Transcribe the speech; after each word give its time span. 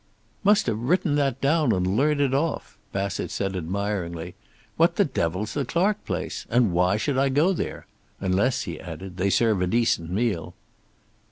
"Must 0.43 0.65
have 0.65 0.79
written 0.79 1.13
that 1.17 1.41
down 1.41 1.71
and 1.71 1.85
learned 1.95 2.21
it 2.21 2.33
off," 2.33 2.75
Bassett 2.91 3.29
said 3.29 3.55
admiringly. 3.55 4.33
"What 4.75 4.95
the 4.95 5.05
devil's 5.05 5.53
the 5.53 5.63
Clark 5.63 6.03
place? 6.07 6.47
And 6.49 6.71
why 6.71 6.97
should 6.97 7.19
I 7.19 7.29
go 7.29 7.53
there? 7.53 7.85
Unless," 8.19 8.63
he 8.63 8.79
added, 8.79 9.17
"they 9.17 9.29
serve 9.29 9.61
a 9.61 9.67
decent 9.67 10.09
meal." 10.09 10.55